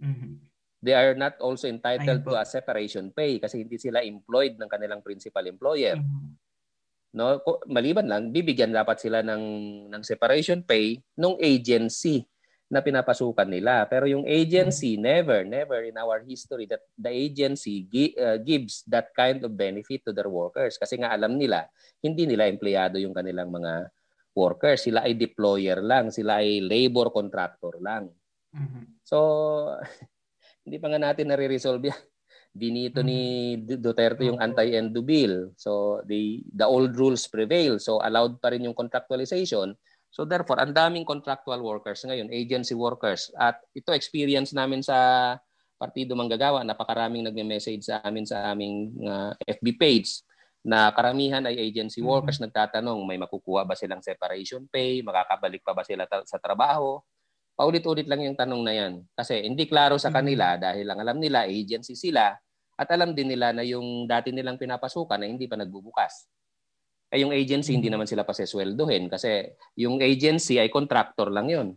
[0.00, 0.49] Mm-hmm
[0.80, 5.04] they are not also entitled to a separation pay kasi hindi sila employed ng kanilang
[5.04, 6.00] principal employer.
[6.00, 6.28] Mm-hmm.
[7.10, 9.44] No, maliban lang bibigyan dapat sila ng
[9.92, 12.24] ng separation pay nung agency
[12.70, 13.84] na pinapasukan nila.
[13.90, 15.04] Pero yung agency mm-hmm.
[15.04, 20.00] never never in our history that the agency gi- uh, gives that kind of benefit
[20.06, 21.68] to their workers kasi nga alam nila
[22.00, 23.92] hindi nila empleyado yung kanilang mga
[24.32, 24.88] workers.
[24.88, 28.08] Sila ay deployer lang, sila ay labor contractor lang.
[28.54, 29.02] Mm-hmm.
[29.04, 29.18] So
[30.64, 32.00] Hindi pa nga natin nare-resolve yan.
[32.50, 33.78] Dinito ni mm.
[33.78, 35.54] Duterte yung anti-endo bill.
[35.54, 37.78] So the the old rules prevail.
[37.78, 39.72] So allowed pa rin yung contractualization.
[40.10, 43.30] So therefore, ang daming contractual workers ngayon, agency workers.
[43.38, 45.38] At ito experience namin sa
[45.78, 50.26] Partido Manggagawa, napakaraming nagme-message sa amin sa aming uh, FB page
[50.60, 52.10] na karamihan ay agency mm-hmm.
[52.10, 52.52] workers mm-hmm.
[52.52, 57.00] nagtatanong, may makukuha ba silang separation pay, makakabalik pa ba sila ta- sa trabaho?
[57.60, 59.04] Paulit-ulit lang yung tanong na yan.
[59.12, 60.64] Kasi hindi klaro sa kanila mm-hmm.
[60.64, 62.32] dahil lang alam nila agency sila
[62.80, 66.24] at alam din nila na yung dati nilang pinapasukan na hindi pa nagbubukas.
[67.12, 68.00] Eh yung agency hindi mm-hmm.
[68.00, 71.68] naman sila pasesweldohin kasi yung agency ay contractor lang yun.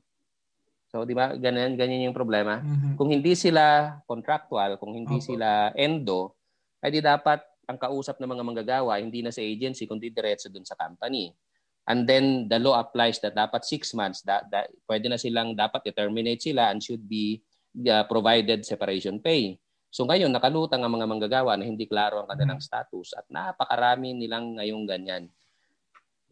[0.87, 1.35] So, di ba?
[1.35, 2.63] Ganyan, ganyan yung problema.
[2.63, 2.95] Mm-hmm.
[2.95, 5.35] Kung hindi sila contractual, kung hindi okay.
[5.35, 6.31] sila endo,
[6.79, 10.63] ay di dapat ang kausap ng mga manggagawa hindi na sa agency kundi diretso dun
[10.63, 11.35] sa company.
[11.83, 15.83] And then the law applies that dapat six months, that, that, pwede na silang dapat
[15.91, 17.43] i-terminate sila and should be
[17.83, 19.59] uh, provided separation pay.
[19.91, 24.57] So ngayon, nakalutang ang mga manggagawa na hindi klaro ang kanilang status at napakarami nilang
[24.57, 25.27] ngayong ganyan.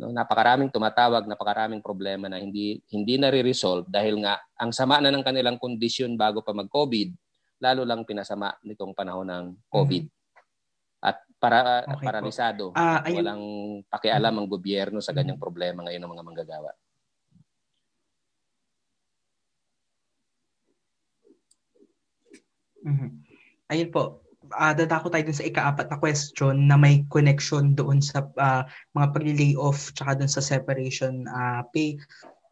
[0.01, 5.13] No, napakaraming tumatawag, napakaraming problema na hindi hindi na re-resolve dahil nga ang sama na
[5.13, 7.13] ng kanilang kondisyon bago pa mag-COVID,
[7.61, 10.03] lalo lang pinasama nitong panahon ng COVID.
[10.09, 10.20] Mm-hmm
[11.41, 12.69] para okay paralisado.
[12.77, 13.17] Uh, ayun.
[13.25, 13.43] Walang
[13.89, 16.71] pakialam ang gobyerno sa ganyang problema ngayon ng mga manggagawa.
[22.85, 23.09] Mm-hmm.
[23.73, 24.21] Ayun po.
[24.51, 29.07] Uh, dadako tayo dun sa ikaapat na question na may connection doon sa uh, mga
[29.15, 31.97] pag-layoff tsaka dun sa separation uh, pay.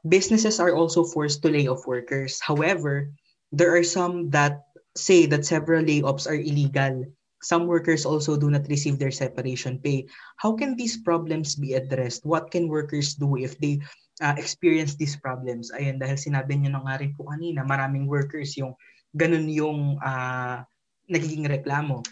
[0.07, 2.39] Businesses are also forced to lay off workers.
[2.39, 3.11] However,
[3.51, 4.63] there are some that
[4.95, 7.03] say that several layoffs are illegal
[7.39, 10.07] Some workers also do not receive their separation pay.
[10.43, 12.27] How can these problems be addressed?
[12.27, 13.79] What can workers do if they
[14.19, 15.71] uh, experience these problems?
[15.71, 18.75] Ayun, dahil sinabi niyo na nga rin po kanina, maraming workers yung
[19.15, 20.61] ganun yung uh,
[21.07, 22.03] nagiging reklamo.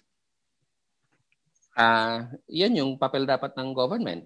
[1.77, 4.25] Uh, 'yan yung papel dapat ng government.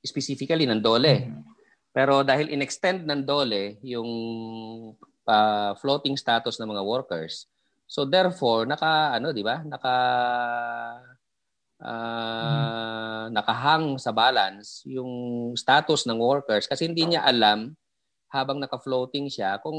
[0.00, 1.28] Specifically ng DOLE.
[1.28, 1.42] Mm-hmm.
[1.92, 4.10] Pero dahil inextend ng DOLE yung
[5.28, 7.46] uh, floating status ng mga workers,
[7.86, 9.60] So therefore, naka ano, 'di ba?
[9.66, 9.96] Naka
[11.82, 17.74] uh, nakahang sa balance yung status ng workers kasi hindi niya alam
[18.32, 19.76] habang naka-floating siya kung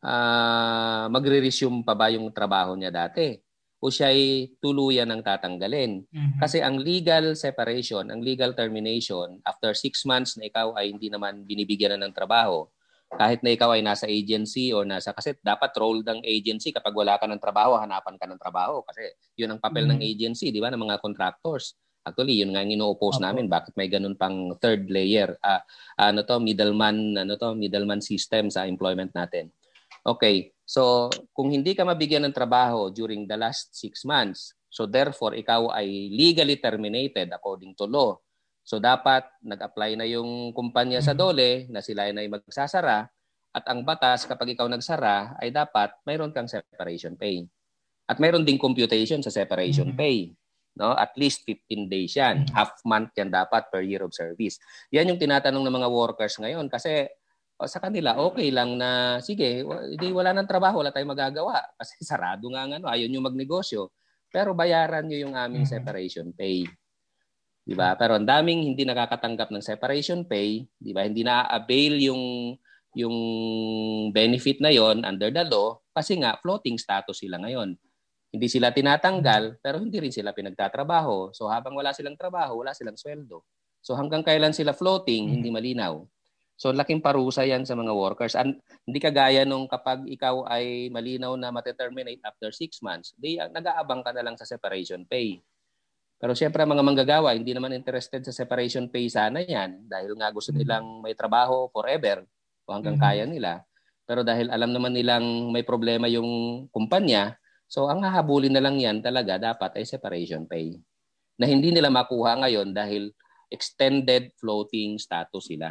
[0.00, 3.36] uh, magre-resume pa ba yung trabaho niya dati
[3.78, 6.02] o siya ay tuluyan ng tatanggalin.
[6.10, 6.38] Mm-hmm.
[6.42, 11.46] Kasi ang legal separation, ang legal termination, after six months na ikaw ay hindi naman
[11.46, 12.66] binibigyan na ng trabaho,
[13.08, 17.16] kahit na ikaw ay nasa agency o nasa kasi dapat role ng agency kapag wala
[17.16, 18.84] ka ng trabaho hanapan ka ng trabaho.
[18.84, 19.08] Kasi
[19.40, 19.96] yun ang papel mm.
[19.96, 21.72] ng agency di ba ng mga contractors.
[22.04, 23.26] Actually yun nga ang ino-oppose okay.
[23.28, 23.48] namin.
[23.48, 25.40] Bakit may ganun pang third layer?
[25.40, 25.60] Uh,
[25.96, 29.48] ano to middleman ano to middleman system sa employment natin.
[30.04, 35.32] Okay so kung hindi ka mabigyan ng trabaho during the last six months so therefore
[35.32, 38.12] ikaw ay legally terminated according to law
[38.68, 41.24] So dapat nag-apply na yung kumpanya sa mm-hmm.
[41.24, 43.08] DOLE na sila ay magsasara
[43.56, 47.48] at ang batas kapag ikaw nagsara ay dapat mayroon kang separation pay.
[48.04, 50.04] At mayroon ding computation sa separation mm-hmm.
[50.04, 50.36] pay.
[50.76, 50.92] No?
[50.92, 52.44] At least 15 days yan.
[52.44, 52.52] Mm-hmm.
[52.52, 54.60] Half month yan dapat per year of service.
[54.92, 57.08] Yan yung tinatanong ng mga workers ngayon kasi
[57.56, 62.52] sa kanila okay lang na sige, hindi wala nang trabaho, wala tayong magagawa kasi sarado
[62.52, 63.88] nga ano, ayaw niyo magnegosyo.
[64.28, 66.68] Pero bayaran niyo yung aming separation pay.
[67.68, 67.92] 'Di ba?
[68.00, 71.04] Pero ang daming hindi nakakatanggap ng separation pay, 'di ba?
[71.04, 72.22] Hindi na-avail yung
[72.96, 73.16] yung
[74.08, 77.76] benefit na 'yon under the law kasi nga floating status sila ngayon.
[78.32, 81.36] Hindi sila tinatanggal pero hindi rin sila pinagtatrabaho.
[81.36, 83.44] So habang wala silang trabaho, wala silang sweldo.
[83.84, 86.00] So hanggang kailan sila floating, hindi malinaw.
[86.58, 88.34] So laking parusa yan sa mga workers.
[88.36, 94.02] And hindi kagaya nung kapag ikaw ay malinaw na mateterminate after 6 months, di, nag-aabang
[94.02, 95.40] ka na lang sa separation pay.
[96.18, 100.50] Pero siyempre mga manggagawa, hindi naman interested sa separation pay sana yan dahil nga gusto
[100.50, 100.66] mm-hmm.
[100.66, 102.26] nilang may trabaho forever
[102.66, 103.14] o hanggang mm-hmm.
[103.22, 103.52] kaya nila.
[104.02, 107.38] Pero dahil alam naman nilang may problema yung kumpanya,
[107.70, 110.74] so ang hahabulin na lang yan talaga dapat ay separation pay.
[111.38, 113.14] Na hindi nila makuha ngayon dahil
[113.46, 115.70] extended floating status sila.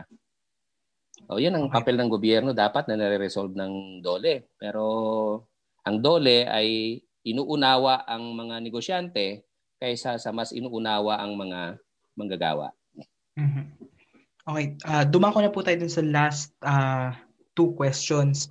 [1.28, 4.54] O yan ang papel ng gobyerno dapat na nare-resolve ng DOLE.
[4.56, 4.86] Pero
[5.84, 9.47] ang DOLE ay inuunawa ang mga negosyante
[9.78, 11.78] kaysa sa mas inuunawa ang mga
[12.18, 12.74] manggagawa.
[13.38, 13.66] Mm-hmm.
[14.48, 17.14] Okay, uh, dumako na po tayo dun sa last uh,
[17.54, 18.48] two questions.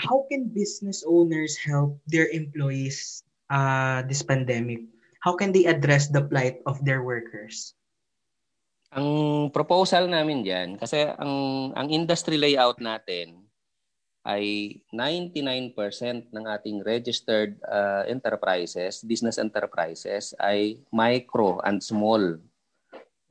[0.00, 4.84] How can business owners help their employees uh, this pandemic?
[5.20, 7.76] How can they address the plight of their workers?
[8.90, 13.49] Ang proposal namin diyan kasi ang ang industry layout natin
[14.24, 15.72] ay 99%
[16.28, 22.36] ng ating registered uh, enterprises, business enterprises ay micro and small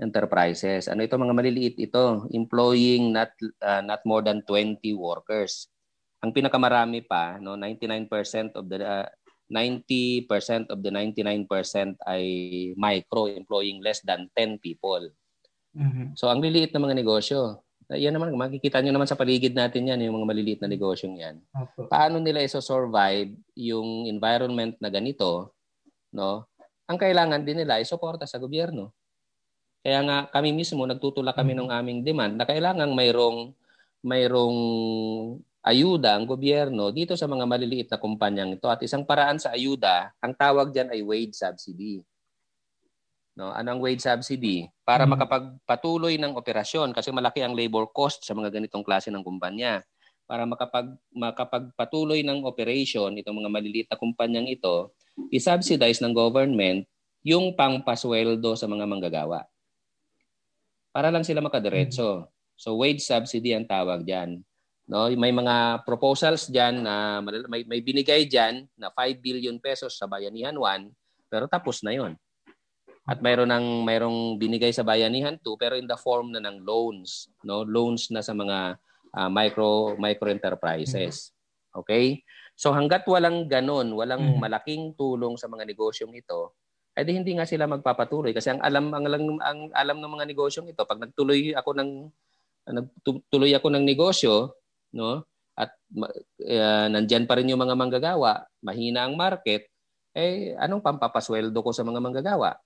[0.01, 0.89] enterprises.
[0.89, 5.69] Ano ito mga maliliit ito, employing not uh, not more than 20 workers.
[6.25, 9.07] Ang pinakamarami pa, no, 99% of the uh,
[9.49, 11.49] 90% of the 99%
[12.05, 12.23] ay
[12.77, 15.09] micro, employing less than 10 people.
[15.73, 16.13] Mm-hmm.
[16.13, 17.65] So ang liliit na mga negosyo,
[17.97, 21.35] yan naman, makikita nyo naman sa paligid natin yan, yung mga maliliit na negosyong yan.
[21.89, 25.57] Paano nila iso-survive yung environment na ganito,
[26.13, 26.45] no?
[26.85, 28.93] Ang kailangan din nila ay suporta sa gobyerno.
[29.81, 31.69] Kaya nga kami mismo nagtutulak kami mm-hmm.
[31.69, 33.55] ng aming demand na kailangang mayroong
[34.03, 34.59] mayroong
[35.63, 40.13] ayuda ang gobyerno dito sa mga maliliit na kumpanyang ito at isang paraan sa ayuda,
[40.23, 41.99] ang tawag diyan ay wage subsidy.
[43.39, 44.67] No, anong wage subsidy?
[44.83, 45.15] Para mm-hmm.
[45.15, 49.79] makapagpatuloy ng operasyon kasi malaki ang labor cost sa mga ganitong klase ng kumpanya.
[50.27, 54.91] Para makapag makapagpatuloy ng operation itong mga maliliit na kumpanyang ito,
[55.31, 56.83] i-subsidize ng government
[57.23, 59.47] yung pangpasweldo sa mga manggagawa.
[60.91, 62.27] Para lang sila makadiretso.
[62.27, 62.59] Mm-hmm.
[62.59, 64.43] So wage subsidy ang tawag diyan.
[64.91, 70.11] No, may mga proposals diyan na may, may binigay diyan na 5 billion pesos sa
[70.11, 72.19] Bayanihan 1 pero tapos na 'yon.
[73.07, 77.31] At mayroon ng mayroong binigay sa bayanihan too pero in the form na ng loans,
[77.45, 77.63] no?
[77.63, 78.77] Loans na sa mga
[79.15, 81.33] uh, micro micro enterprises.
[81.73, 82.21] Okay?
[82.59, 84.41] So hangga't walang ganun, walang mm-hmm.
[84.43, 86.59] malaking tulong sa mga negosyong ito,
[86.99, 90.25] ay di hindi nga sila magpapatuloy kasi ang alam ang alam, ang alam ng mga
[90.27, 91.91] negosyong ito pag nagtuloy ako ng
[92.69, 94.59] nagtuloy ako ng negosyo,
[94.91, 95.23] no?
[95.55, 99.67] At uh, nandyan pa rin yung mga manggagawa, mahina ang market,
[100.11, 102.59] eh anong pampapasweldo ko sa mga manggagawa?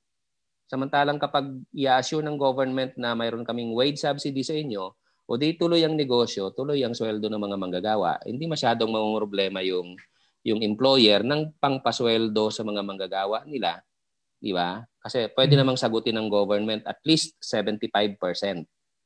[0.73, 4.89] Samantalang kapag i-assure ng government na mayroon kaming wage subsidy sa inyo,
[5.29, 9.93] o di tuloy ang negosyo, tuloy ang sweldo ng mga manggagawa, hindi masyadong problema yung
[10.41, 13.85] yung employer ng pangpasweldo sa mga manggagawa nila,
[14.41, 14.81] di ba?
[14.99, 18.17] Kasi pwede namang sagutin ng government at least 75%.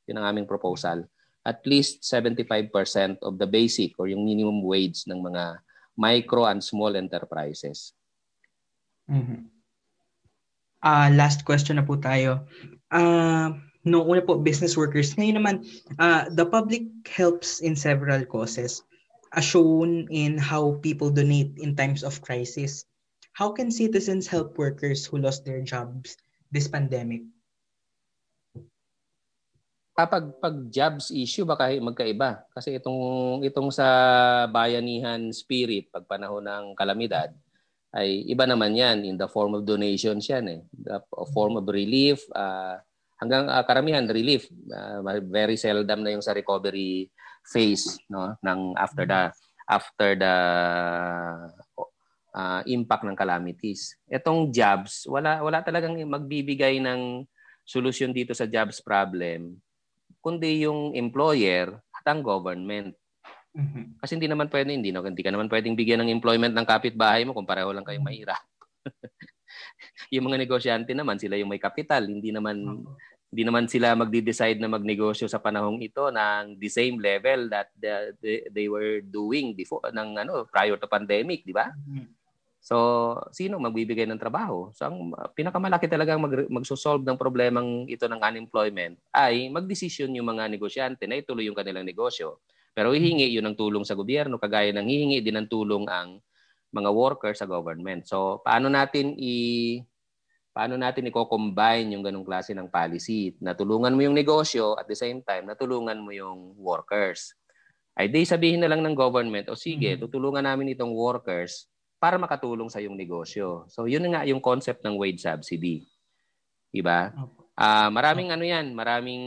[0.08, 1.04] Yun ang aming proposal.
[1.44, 5.62] At least 75% of the basic or yung minimum wage ng mga
[5.94, 7.94] micro and small enterprises.
[9.06, 9.57] Mm-hmm.
[10.78, 12.46] Uh, last question na po tayo.
[12.94, 15.14] Uh, no una po, business workers.
[15.18, 15.56] Ngayon naman,
[15.98, 18.86] uh, the public helps in several causes
[19.34, 22.86] as shown in how people donate in times of crisis.
[23.34, 26.16] How can citizens help workers who lost their jobs
[26.50, 27.26] this pandemic?
[29.98, 33.86] Kapag pag jobs issue baka magkaiba kasi itong itong sa
[34.46, 37.34] bayanihan spirit pag panahon ng kalamidad
[37.94, 39.04] ay iba naman yan.
[39.04, 40.60] In the form of donations yan eh.
[40.72, 41.00] The
[41.32, 42.76] form of relief uh,
[43.20, 44.48] hanggang uh, karamihan relief.
[44.68, 47.08] Uh, very seldom na yung sa recovery
[47.48, 49.32] phase no ng after the
[49.68, 50.36] after the
[52.36, 53.96] uh, impact ng calamities.
[54.04, 57.24] Etong jobs wala wala talagang magbibigay ng
[57.64, 59.56] solusyon dito sa jobs problem
[60.28, 62.94] kundi yung employer at ang government.
[63.56, 63.84] Mm-hmm.
[64.02, 67.24] Kasi hindi naman pwede, hindi, no, hindi ka naman pwedeng bigyan ng employment ng kapitbahay
[67.24, 68.42] mo kung pareho lang kayong mahirap.
[70.14, 72.04] yung mga negosyante naman, sila yung may kapital.
[72.04, 72.84] Hindi naman
[73.28, 78.16] hindi naman sila magde-decide na magnegosyo sa panahong ito ng the same level that the,
[78.24, 81.68] the, they were doing before ng ano prior to pandemic, di ba?
[81.68, 82.16] Mm-hmm.
[82.58, 82.76] So,
[83.30, 84.72] sino magbibigay ng trabaho?
[84.72, 90.48] So, ang pinakamalaki talaga mag, magsosolve ng problemang ito ng unemployment ay magdesisyon yung mga
[90.48, 92.40] negosyante na ituloy yung kanilang negosyo.
[92.78, 96.22] Pero hihingi yun ng tulong sa gobyerno, kagaya ng hihingi din ng tulong ang
[96.70, 98.06] mga workers sa government.
[98.06, 99.34] So, paano natin i
[100.54, 103.34] paano natin i-combine yung ganong klase ng policy?
[103.42, 107.34] Natulungan mo yung negosyo at the same time natulungan mo yung workers.
[107.98, 110.06] Ay di sabihin na lang ng government, o sige, mm-hmm.
[110.06, 111.66] tutulungan namin itong workers
[111.98, 113.66] para makatulong sa iyong negosyo.
[113.66, 115.82] So yun nga yung concept ng wage subsidy.
[116.70, 117.10] Diba?
[117.58, 119.24] Uh, maraming ano yan, maraming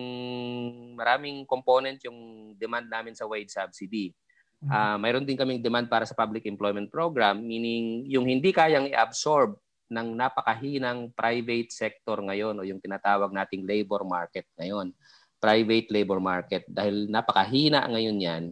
[0.95, 4.15] maraming component yung demand namin sa wage subsidy.
[4.61, 9.59] Uh, mayroon din kaming demand para sa public employment program, meaning yung hindi kayang i-absorb
[9.91, 14.95] ng napakahinang private sector ngayon o yung tinatawag nating labor market ngayon.
[15.41, 16.63] Private labor market.
[16.69, 18.45] Dahil napakahina ngayon yan,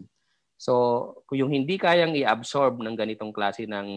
[0.59, 3.87] So, kung yung hindi kayang i-absorb ng ganitong klase ng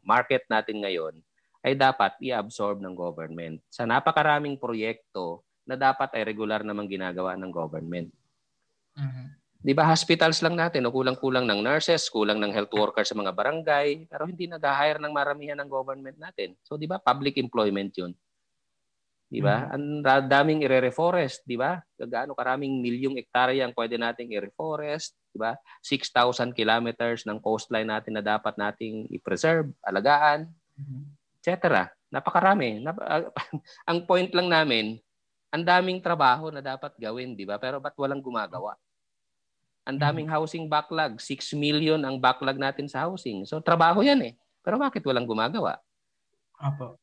[0.00, 1.20] market natin ngayon,
[1.60, 7.52] ay dapat i-absorb ng government sa napakaraming proyekto na dapat ay regular namang ginagawa ng
[7.52, 8.08] government.
[8.96, 9.26] Mm-hmm.
[9.60, 13.36] Di ba hospitals lang natin, o kulang-kulang ng nurses, kulang ng health workers sa mga
[13.36, 16.56] barangay, pero hindi nag-hire ng maramihan ng government natin.
[16.64, 18.16] So di ba public employment 'yun.
[19.30, 19.70] Di ba?
[19.70, 20.10] Mm-hmm.
[20.10, 21.78] Ang daming ire-reforest, di ba?
[21.94, 25.54] Gaano karaming milyong ektarya ang pwede nating i-reforest, di ba?
[25.86, 31.19] 6,000 kilometers ng coastline natin na dapat nating i-preserve, alagaan, mm-hmm.
[31.40, 31.88] Etc.
[32.12, 32.84] Napakarami.
[32.84, 33.00] Nap-
[33.90, 35.00] ang point lang namin,
[35.50, 37.58] ang daming trabaho na dapat gawin, di ba?
[37.58, 38.76] Pero ba't walang gumagawa?
[39.88, 40.04] Ang mm-hmm.
[40.04, 41.18] daming housing backlog.
[41.18, 43.48] 6 million ang backlog natin sa housing.
[43.48, 44.32] So, trabaho yan eh.
[44.60, 45.80] Pero bakit walang gumagawa?
[46.60, 47.00] Apo.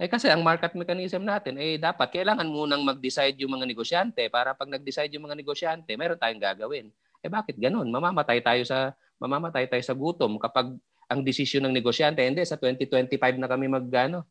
[0.00, 4.56] Eh kasi ang market mechanism natin, eh dapat kailangan munang mag-decide yung mga negosyante para
[4.56, 6.88] pag nag-decide yung mga negosyante, meron tayong gagawin.
[7.20, 7.84] Eh bakit ganun?
[7.92, 10.72] Mamamatay tayo sa mamamatay tayo sa gutom kapag
[11.10, 14.30] ang desisyon ng negosyante, hindi sa 2025 na kami magano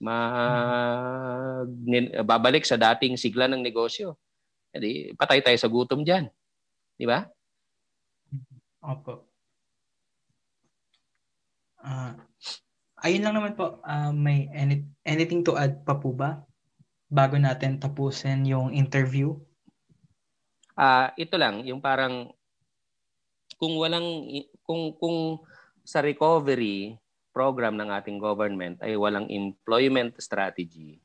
[0.00, 1.68] mag
[2.24, 4.16] babalik sa dating sigla ng negosyo.
[4.72, 6.24] Hindi patay tayo sa gutom diyan.
[6.96, 7.26] Di ba?
[8.80, 9.28] Opo.
[11.80, 12.16] Uh,
[13.04, 16.40] ayun lang naman po, uh, may any, anything to add pa po ba
[17.08, 19.36] bago natin tapusin yung interview?
[20.80, 22.32] Ah, uh, ito lang, yung parang
[23.60, 24.24] kung walang
[24.64, 25.44] kung kung
[25.84, 26.98] sa recovery
[27.30, 30.98] program ng ating government ay walang employment strategy,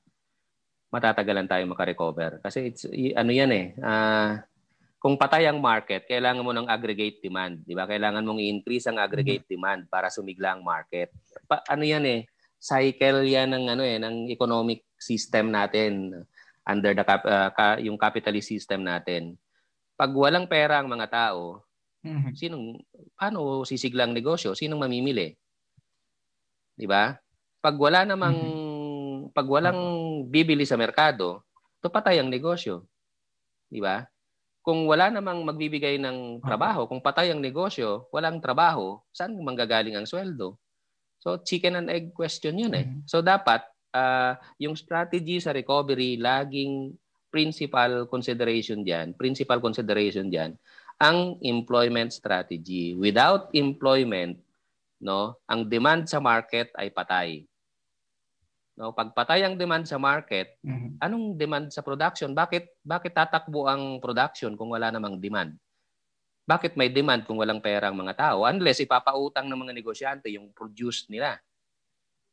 [0.90, 2.42] matatagalan tayo makarecover.
[2.42, 2.84] Kasi it's
[3.16, 4.42] ano yan eh, uh,
[5.06, 7.86] kung patay ang market, kailangan mo ng aggregate demand, 'di ba?
[7.86, 9.54] Kailangan mong i-increase ang aggregate mm-hmm.
[9.54, 11.14] demand para sumigla ang market.
[11.46, 12.26] Pa, ano 'yan eh,
[12.58, 16.10] cycle 'yan ng ano eh, ng economic system natin
[16.66, 19.38] under the uh, ka, yung capitalist system natin.
[19.94, 21.62] Pag walang pera ang mga tao,
[22.06, 22.34] mm-hmm.
[22.38, 22.66] sinong
[23.18, 24.54] paano sisiglang negosyo?
[24.54, 25.34] Sinong mamimili?
[26.78, 27.18] 'Di ba?
[27.60, 29.34] Pag wala namang mm-hmm.
[29.34, 29.82] pag walang
[30.30, 31.42] bibili sa merkado,
[31.82, 32.86] to patay ang negosyo.
[33.68, 34.06] 'Di ba?
[34.66, 40.10] kung wala namang magbibigay ng trabaho, kung patay ang negosyo, walang trabaho, saan manggagaling ang
[40.10, 40.58] sweldo?
[41.22, 42.90] So chicken and egg question yun eh.
[42.90, 43.06] Mm-hmm.
[43.06, 43.62] So dapat
[43.94, 46.98] uh, yung strategy sa recovery laging
[47.30, 50.58] principal consideration diyan, principal consideration diyan
[51.00, 52.96] ang employment strategy.
[52.96, 54.40] Without employment,
[55.04, 57.44] no, ang demand sa market ay patay.
[58.76, 61.00] No, pagpatay ang demand sa market, mm-hmm.
[61.00, 62.36] anong demand sa production?
[62.36, 65.56] Bakit bakit tatakbo ang production kung wala namang demand?
[66.44, 68.44] Bakit may demand kung walang pera ang mga tao?
[68.44, 71.40] Unless ipapautang ng mga negosyante yung produce nila.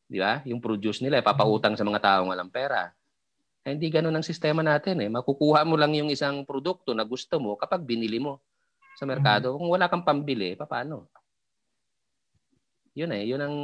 [0.05, 0.43] Di ba?
[0.45, 2.93] Yung produce nila, ipapautang sa mga taong walang pera.
[3.63, 5.09] Eh, hindi ganun ang sistema natin eh.
[5.09, 8.43] Makukuha mo lang yung isang produkto na gusto mo kapag binili mo
[8.97, 9.57] sa merkado.
[9.57, 11.09] Kung wala kang pambili, paano?
[12.93, 13.57] Yun eh, yun ang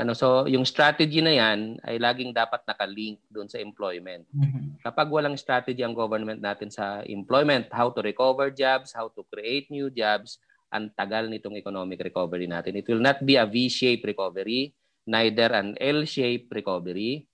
[0.00, 4.24] ano so yung strategy na yan ay laging dapat naka-link doon sa employment.
[4.32, 4.80] Mm-hmm.
[4.80, 9.68] Kapag walang strategy ang government natin sa employment, how to recover jobs, how to create
[9.68, 10.40] new jobs,
[10.72, 12.80] ang tagal nitong economic recovery natin.
[12.80, 14.72] It will not be a V-shaped recovery,
[15.04, 17.28] neither an L-shaped recovery.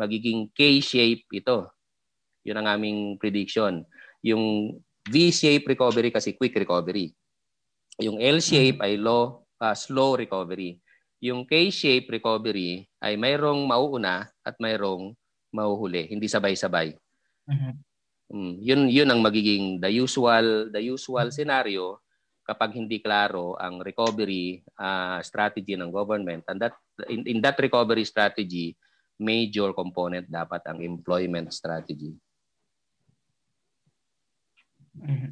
[0.00, 1.70] Magiging K-shape ito.
[2.42, 3.84] Yun ang aming prediction.
[4.24, 4.74] Yung
[5.08, 7.14] V-shape recovery kasi quick recovery.
[8.00, 8.86] Yung L-shape mm-hmm.
[8.86, 10.80] ay low uh, slow recovery.
[11.20, 15.12] Yung K-shape recovery ay mayroong mauuna at mayroong
[15.52, 16.96] mauhuli, hindi sabay-sabay.
[17.48, 17.74] Mm-hmm.
[18.30, 21.98] Mm, yun yun ang magiging the usual the usual scenario
[22.46, 26.78] kapag hindi klaro ang recovery uh, strategy ng government and that
[27.10, 28.78] in, in that recovery strategy
[29.18, 32.14] major component dapat ang employment strategy.
[35.00, 35.30] Mm-hmm.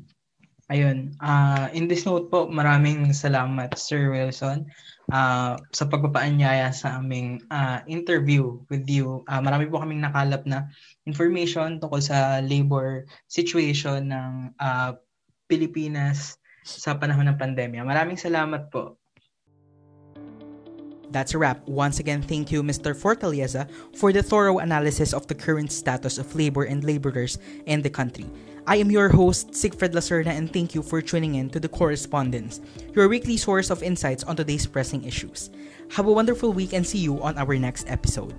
[0.69, 1.17] Ayun.
[1.25, 4.69] Uh, in this note po, maraming salamat Sir Wilson
[5.09, 9.25] uh, sa pagpapaanyaya sa aming uh, interview with you.
[9.33, 10.69] Uh, marami po kaming nakalap na
[11.09, 14.93] information tungkol sa labor situation ng uh,
[15.49, 16.37] Pilipinas
[16.69, 17.81] sa panahon ng pandemya.
[17.89, 18.98] Maraming salamat po.
[21.11, 21.67] That's a wrap.
[21.67, 22.95] Once again, thank you, Mr.
[22.95, 27.91] Fortaleza, for the thorough analysis of the current status of labor and laborers in the
[27.91, 28.27] country.
[28.67, 32.61] I am your host, Sigfred Lacerna, and thank you for tuning in to The Correspondence,
[32.93, 35.49] your weekly source of insights on today's pressing issues.
[35.97, 38.37] Have a wonderful week and see you on our next episode.